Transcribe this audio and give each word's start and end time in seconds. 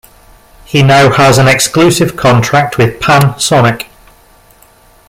He 0.65 0.81
now 0.81 1.11
has 1.11 1.37
an 1.37 1.47
exclusive 1.47 2.15
contract 2.17 2.79
with 2.79 2.99
Pan 2.99 3.37
Sonic. 3.39 3.87